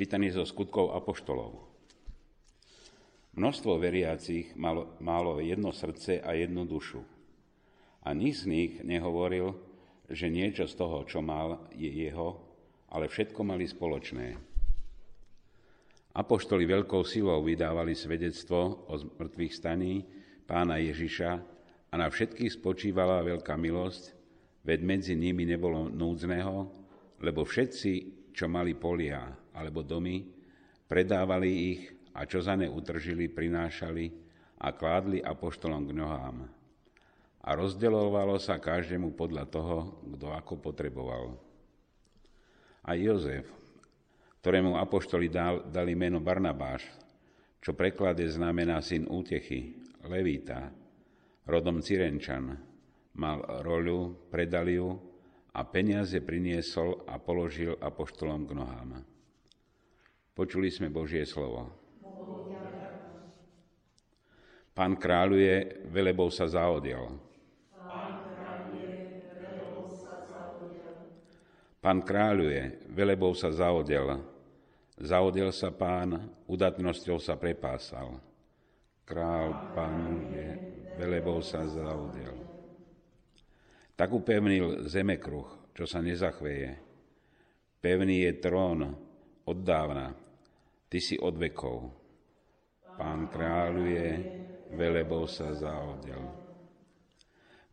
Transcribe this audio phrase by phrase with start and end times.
[0.00, 1.60] Čítanie zo skutkov apoštolov.
[3.36, 7.04] Množstvo veriacich malo, malo jedno srdce a jednu dušu.
[8.08, 9.52] A nik z nich nehovoril,
[10.08, 12.40] že niečo z toho, čo mal, je jeho,
[12.88, 14.40] ale všetko mali spoločné.
[16.16, 20.08] Apoštoli veľkou silou vydávali svedectvo o mŕtvych staní
[20.48, 21.30] pána Ježiša
[21.92, 24.16] a na všetkých spočívala veľká milosť,
[24.64, 26.72] veď medzi nimi nebolo núdzneho,
[27.20, 30.26] lebo všetci, čo mali polia alebo domy,
[30.86, 31.82] predávali ich
[32.14, 34.10] a čo za ne utržili, prinášali
[34.60, 36.36] a kládli apoštolom k nohám.
[37.40, 41.40] A rozdeľovalo sa každému podľa toho, kto ako potreboval.
[42.84, 43.48] A Jozef,
[44.44, 45.32] ktorému apoštoli
[45.68, 46.84] dali meno Barnabáš,
[47.60, 50.72] čo preklade znamená syn útechy, Levita,
[51.44, 52.56] rodom Cirenčan,
[53.16, 55.09] mal roľu, predal ju
[55.50, 58.90] a peniaze priniesol a položil apoštolom k nohám.
[60.32, 61.68] Počuli sme Božie slovo.
[64.72, 67.20] Pán kráľuje, velebou sa zaodiel.
[71.80, 74.24] Pán kráľuje, velebou sa zaodiel.
[75.00, 78.20] Zaodiel sa pán, udatnosťou sa prepásal.
[79.04, 80.56] Král pánuje,
[80.96, 82.39] velebou sa zaodiel.
[84.00, 86.72] Tak upevnil zemekruh, čo sa nezachveje.
[87.84, 88.80] Pevný je trón
[89.44, 90.16] od dávna,
[90.88, 91.92] ty si od vekov.
[92.96, 94.08] Pán kráľuje,
[94.72, 96.16] velebou sa zaodel.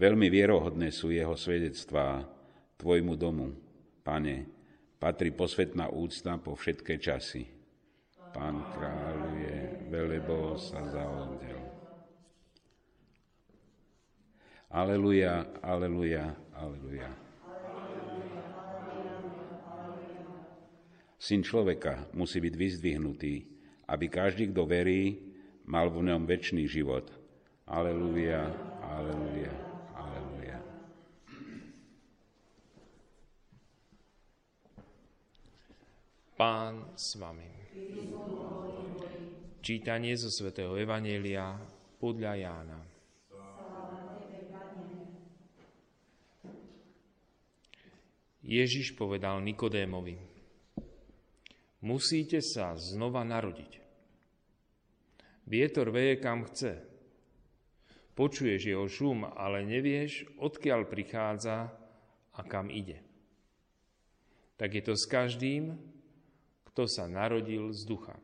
[0.00, 2.24] Veľmi vierohodné sú jeho svedectvá
[2.80, 3.52] tvojmu domu,
[4.00, 4.48] pane,
[4.96, 7.44] patrí posvetná úcta po všetké časy.
[8.32, 11.73] Pán kráľuje, velebou sa zaodel.
[14.74, 17.06] Aleluja, aleluja, aleluja.
[21.14, 23.34] Syn človeka musí byť vyzdvihnutý,
[23.86, 25.30] aby každý, kto verí,
[25.70, 27.06] mal v ňom väčší život.
[27.70, 28.50] Aleluja,
[28.82, 29.54] aleluja,
[29.94, 30.58] aleluja.
[36.34, 37.46] Pán s vami.
[39.62, 41.62] Čítanie zo svätého Evanielia
[42.02, 42.93] podľa Jána.
[48.54, 50.14] Ježiš povedal Nikodémovi,
[51.82, 53.82] musíte sa znova narodiť.
[55.50, 56.78] Vietor veje kam chce.
[58.14, 61.74] Počuješ jeho šum, ale nevieš, odkiaľ prichádza
[62.30, 63.02] a kam ide.
[64.54, 65.74] Tak je to s každým,
[66.70, 68.14] kto sa narodil z ducha.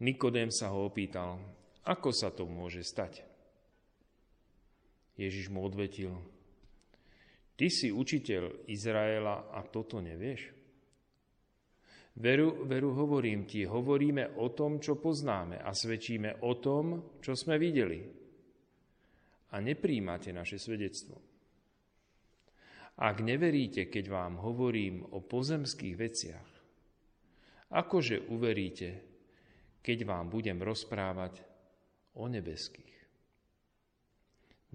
[0.00, 1.36] Nikodém sa ho opýtal,
[1.84, 3.20] ako sa to môže stať.
[5.20, 6.16] Ježiš mu odvetil,
[7.56, 10.56] ty si učiteľ Izraela a toto nevieš?
[12.16, 17.60] Veru, veru hovorím ti, hovoríme o tom, čo poznáme a svedčíme o tom, čo sme
[17.60, 18.00] videli.
[19.52, 21.20] A nepríjmate naše svedectvo.
[22.96, 26.50] Ak neveríte, keď vám hovorím o pozemských veciach,
[27.68, 28.88] akože uveríte,
[29.84, 31.44] keď vám budem rozprávať
[32.16, 32.96] o nebeských?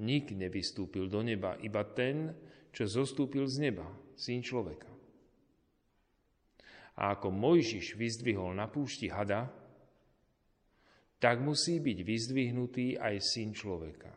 [0.06, 2.30] Nik nevystúpil do neba, iba ten,
[2.72, 4.90] čo zostúpil z neba, syn človeka.
[7.00, 9.52] A ako Mojžiš vyzdvihol na púšti hada,
[11.22, 14.10] tak musí byť vyzdvihnutý aj syn človeka.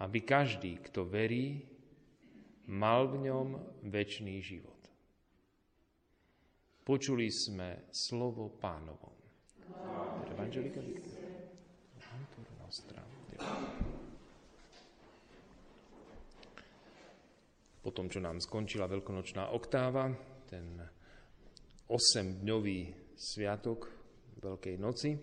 [0.00, 1.60] Aby každý, kto verí,
[2.72, 3.48] mal v ňom
[3.84, 4.80] väčší život.
[6.82, 9.14] Počuli sme slovo pánovom.
[17.82, 20.06] Po tom, čo nám skončila veľkonočná oktáva,
[20.46, 20.78] ten
[21.90, 22.80] 8-dňový
[23.18, 23.90] sviatok
[24.38, 25.18] Veľkej noci,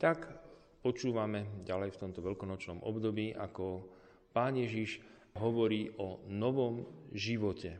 [0.00, 0.28] tak
[0.80, 3.92] počúvame ďalej v tomto veľkonočnom období, ako
[4.32, 5.00] Pán Ježiš
[5.36, 7.76] hovorí o novom živote,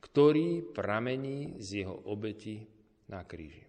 [0.00, 2.64] ktorý pramení z jeho obeti
[3.08, 3.64] na kríži.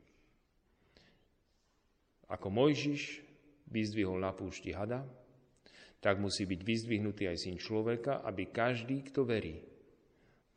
[2.28, 3.24] Ako Mojžiš
[3.72, 5.08] vyzdvihol na púšti hada,
[5.98, 9.58] tak musí byť vyzdvihnutý aj syn človeka, aby každý, kto verí,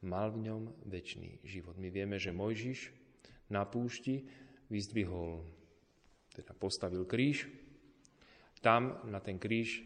[0.05, 1.77] mal v ňom väčší život.
[1.77, 2.93] My vieme, že Mojžiš
[3.53, 4.25] na púšti,
[4.71, 5.43] vyzdvihol,
[6.33, 7.51] teda postavil kríž.
[8.63, 9.83] Tam na ten kríž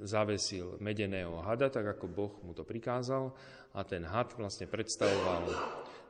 [0.00, 3.36] zavesil medeného hada, tak ako Boh mu to prikázal.
[3.76, 5.52] A ten had vlastne predstavoval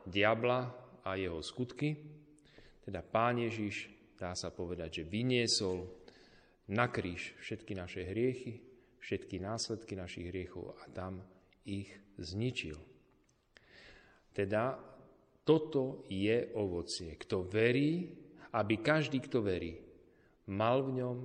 [0.06, 0.71] diabla
[1.03, 1.99] a jeho skutky.
[2.83, 5.91] Teda Pán Ježiš, dá sa povedať, že vyniesol
[6.71, 8.72] na kríž všetky naše hriechy,
[9.03, 11.21] všetky následky našich hriechov a tam
[11.67, 12.79] ich zničil.
[14.31, 14.79] Teda
[15.43, 17.19] toto je ovocie.
[17.19, 18.15] Kto verí,
[18.55, 19.77] aby každý, kto verí,
[20.49, 21.17] mal v ňom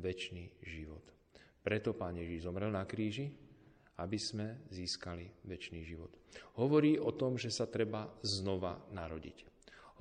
[0.00, 1.04] väčší život.
[1.60, 3.28] Preto Pán Ježiš zomrel na kríži,
[4.00, 6.12] aby sme získali väčší život.
[6.60, 9.44] Hovorí o tom, že sa treba znova narodiť.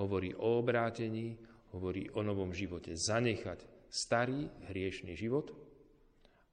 [0.04, 1.40] Hovorí o obrátení,
[1.72, 2.96] hovorí o novom živote.
[2.96, 5.65] Zanechať starý hriešný život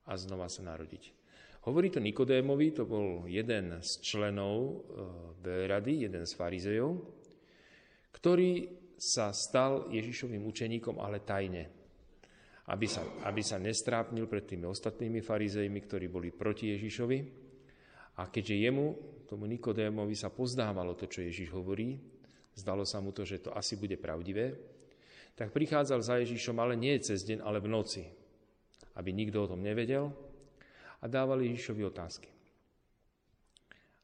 [0.06, 1.22] a znova sa narodiť.
[1.62, 4.82] Hovorí to Nikodémovi, to bol jeden z členov
[5.46, 6.98] e, rady, jeden z farizejov,
[8.10, 8.66] ktorý
[8.98, 11.70] sa stal Ježišovým učeníkom, ale tajne.
[12.70, 17.18] Aby sa, aby sa nestrápnil pred tými ostatnými farizejmi, ktorí boli proti Ježišovi.
[18.18, 18.86] A keďže jemu,
[19.26, 21.98] tomu Nikodémovi, sa pozdávalo to, čo Ježiš hovorí,
[22.54, 24.54] zdalo sa mu to, že to asi bude pravdivé,
[25.34, 28.02] tak prichádzal za Ježišom, ale nie cez deň, ale v noci,
[28.96, 30.12] aby nikto o tom nevedel
[31.00, 32.30] a dával Ježišovi otázky.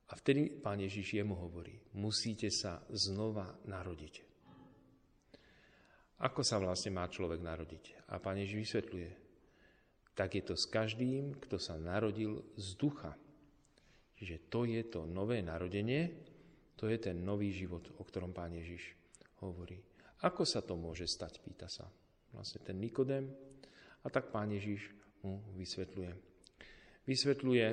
[0.08, 4.25] A vtedy pán Ježiš jemu hovorí, musíte sa znova narodiť.
[6.19, 8.11] Ako sa vlastne má človek narodiť?
[8.11, 9.11] A pán Ježiš vysvetľuje,
[10.19, 13.14] tak je to s každým, kto sa narodil z ducha.
[14.19, 16.11] Čiže to je to nové narodenie,
[16.75, 18.99] to je ten nový život, o ktorom pán Ježiš
[19.46, 19.79] hovorí.
[20.26, 21.87] Ako sa to môže stať, pýta sa
[22.34, 23.31] vlastne ten Nikodem.
[24.08, 24.88] A tak pán Ježiš
[25.20, 26.16] mu vysvetľuje.
[27.05, 27.66] Vysvetľuje,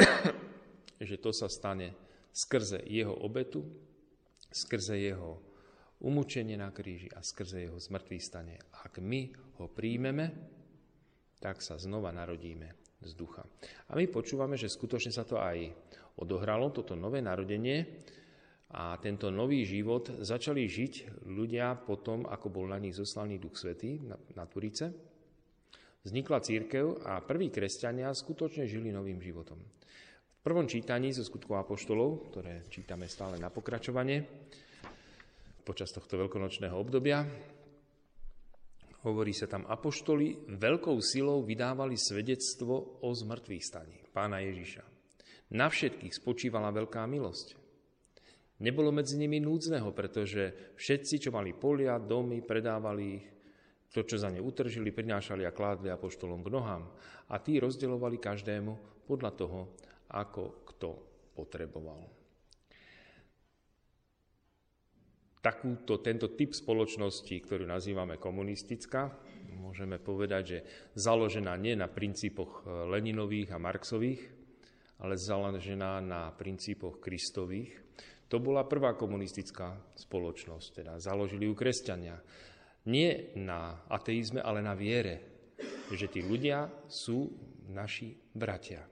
[1.12, 1.92] že to sa stane
[2.32, 3.60] skrze jeho obetu,
[4.48, 5.36] skrze jeho
[6.00, 8.56] umúčenie na kríži a skrze jeho zmrtvý stane.
[8.72, 10.32] Ak my ho príjmeme,
[11.44, 13.44] tak sa znova narodíme z ducha.
[13.92, 15.60] A my počúvame, že skutočne sa to aj
[16.24, 17.84] odohralo, toto nové narodenie,
[18.74, 24.02] a tento nový život začali žiť ľudia potom, ako bol na nich zoslaný Duch Svetý
[24.02, 25.13] na, na Turice.
[26.04, 29.56] Vznikla církev a prví kresťania skutočne žili novým životom.
[29.56, 34.20] V prvom čítaní zo skutkov apoštolov, ktoré čítame stále na pokračovanie,
[35.64, 37.24] počas tohto veľkonočného obdobia,
[39.08, 44.84] hovorí sa tam, apoštoli veľkou silou vydávali svedectvo o zmrtvých staní pána Ježiša.
[45.56, 47.56] Na všetkých spočívala veľká milosť.
[48.60, 53.26] Nebolo medzi nimi núdzneho, pretože všetci, čo mali polia, domy, predávali ich,
[53.94, 56.82] to, čo za ne utržili, prinášali a kládli apoštolom k nohám
[57.30, 59.60] a tí rozdeľovali každému podľa toho,
[60.10, 60.88] ako kto
[61.38, 62.02] potreboval.
[65.38, 69.12] Takúto, tento typ spoločnosti, ktorú nazývame komunistická,
[69.60, 70.58] môžeme povedať, že
[70.96, 74.24] založená nie na princípoch Leninových a Marxových,
[75.04, 77.76] ale založená na princípoch Kristových,
[78.24, 82.16] to bola prvá komunistická spoločnosť, teda založili ju kresťania.
[82.84, 85.24] Nie na ateizme, ale na viere,
[85.88, 87.32] že tí ľudia sú
[87.72, 88.84] naši bratia.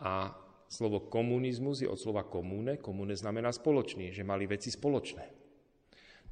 [0.00, 0.32] A
[0.72, 5.24] slovo komunizmus je od slova komúne, komúne znamená spoločný, že mali veci spoločné.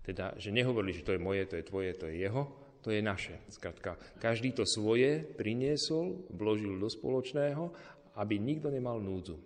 [0.00, 2.48] Teda, že nehovorili, že to je moje, to je tvoje, to je jeho,
[2.80, 3.36] to je naše.
[3.52, 7.68] Skratka, každý to svoje priniesol, vložil do spoločného,
[8.16, 9.36] aby nikto nemal núdzu.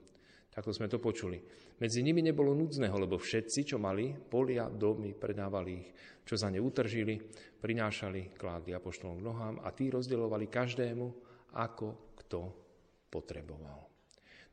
[0.55, 1.43] Takto sme to počuli.
[1.83, 5.89] Medzi nimi nebolo núdzneho, lebo všetci, čo mali polia, domy, predávali ich,
[6.23, 7.19] čo za ne utržili,
[7.59, 11.07] prinášali, kládli apoštolom k nohám a tí rozdeľovali každému,
[11.59, 12.41] ako kto
[13.11, 13.91] potreboval.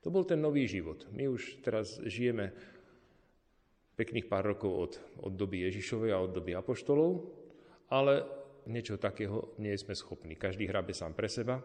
[0.01, 1.05] To bol ten nový život.
[1.13, 2.49] My už teraz žijeme
[3.93, 7.29] pekných pár rokov od, od doby Ježišovej a od doby apoštolov,
[7.93, 8.25] ale
[8.65, 10.33] niečo takého nie sme schopní.
[10.33, 11.61] Každý hrabe sám pre seba.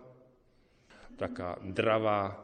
[1.17, 2.37] Taká dravá,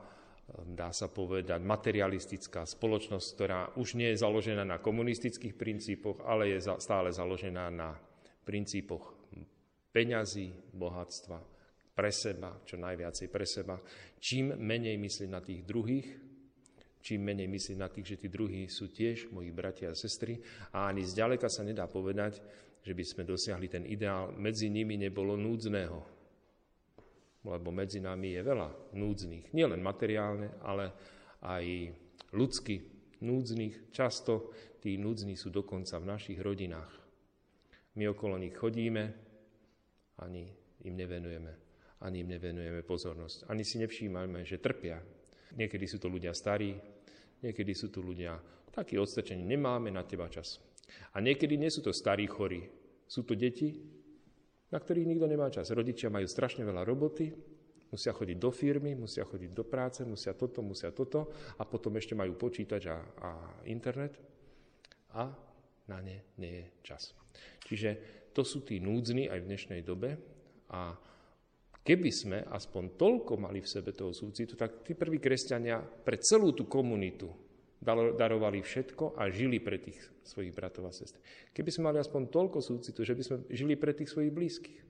[0.76, 6.58] dá sa povedať, materialistická spoločnosť, ktorá už nie je založená na komunistických princípoch, ale je
[6.82, 7.96] stále založená na
[8.42, 9.14] princípoch
[9.92, 11.38] peňazí, bohatstva,
[11.92, 13.76] pre seba, čo najviacej pre seba.
[14.16, 16.08] Čím menej myslieť na tých druhých,
[17.04, 20.40] čím menej myslieť na tých, že tí druhí sú tiež moji bratia a sestry.
[20.72, 22.40] A ani zďaleka sa nedá povedať,
[22.82, 24.32] že by sme dosiahli ten ideál.
[24.32, 26.21] Medzi nimi nebolo núdzneho
[27.42, 30.94] lebo medzi nami je veľa núdznych, nielen materiálne, ale
[31.42, 31.64] aj
[32.34, 32.76] ľudsky
[33.22, 33.90] núdznych.
[33.90, 36.90] Často tí núdzní sú dokonca v našich rodinách.
[37.98, 39.12] My okolo nich chodíme,
[40.22, 40.48] ani
[40.86, 41.52] im nevenujeme,
[42.02, 43.50] ani im nevenujeme pozornosť.
[43.50, 45.02] Ani si nevšímame, že trpia.
[45.52, 46.72] Niekedy sú to ľudia starí,
[47.44, 48.38] niekedy sú to ľudia
[48.72, 50.62] takí odstrčení, nemáme na teba čas.
[51.12, 52.64] A niekedy nie sú to starí chorí,
[53.04, 53.76] sú to deti,
[54.72, 55.68] na ktorých nikto nemá čas.
[55.68, 57.28] Rodičia majú strašne veľa roboty,
[57.92, 61.28] musia chodiť do firmy, musia chodiť do práce, musia toto, musia toto
[61.60, 63.30] a potom ešte majú počítač a, a
[63.68, 64.16] internet
[65.12, 65.28] a
[65.92, 67.12] na ne nie je čas.
[67.68, 67.90] Čiže
[68.32, 70.16] to sú tí núdzni aj v dnešnej dobe
[70.72, 70.96] a
[71.84, 76.56] keby sme aspoň toľko mali v sebe toho súcitu, tak tí prví kresťania pre celú
[76.56, 77.28] tú komunitu
[78.14, 81.18] darovali všetko a žili pre tých svojich bratov a sestry.
[81.50, 84.80] Keby sme mali aspoň toľko súcitu, že by sme žili pre tých svojich blízkych,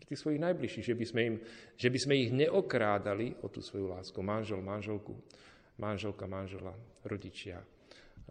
[0.00, 1.34] pre tých svojich najbližších, že by sme, im,
[1.76, 4.16] že by sme ich neokrádali o tú svoju lásku.
[4.24, 5.12] Manžel, manželku,
[5.76, 6.72] manželka, manžela,
[7.04, 7.60] rodičia,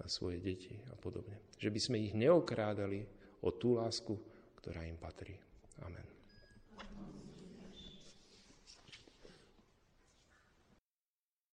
[0.06, 1.38] svoje deti a podobne.
[1.58, 3.06] Že by sme ich neokrádali
[3.46, 4.14] o tú lásku,
[4.62, 5.38] ktorá im patrí.
[5.86, 6.17] Amen.